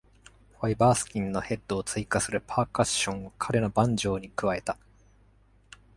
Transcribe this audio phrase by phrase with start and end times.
[0.59, 4.75] ファイバースキンのヘッドを追加するパーカッションを彼のバンジョーに加えた。